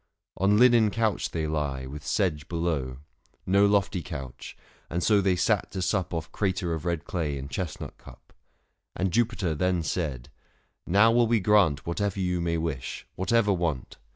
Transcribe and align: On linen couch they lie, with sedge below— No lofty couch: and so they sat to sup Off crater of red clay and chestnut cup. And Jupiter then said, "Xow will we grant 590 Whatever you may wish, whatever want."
On 0.35 0.57
linen 0.57 0.89
couch 0.89 1.29
they 1.29 1.45
lie, 1.45 1.85
with 1.85 2.03
sedge 2.03 2.47
below— 2.47 2.97
No 3.55 3.67
lofty 3.67 4.01
couch: 4.01 4.57
and 4.89 5.03
so 5.03 5.21
they 5.21 5.35
sat 5.35 5.69
to 5.73 5.81
sup 5.83 6.11
Off 6.11 6.31
crater 6.31 6.73
of 6.73 6.85
red 6.85 7.05
clay 7.05 7.37
and 7.37 7.51
chestnut 7.51 7.99
cup. 7.99 8.33
And 8.95 9.11
Jupiter 9.13 9.53
then 9.53 9.83
said, 9.83 10.29
"Xow 10.89 11.13
will 11.13 11.27
we 11.27 11.39
grant 11.39 11.81
590 11.81 11.83
Whatever 11.87 12.19
you 12.19 12.41
may 12.41 12.57
wish, 12.57 13.05
whatever 13.15 13.53
want." 13.53 13.97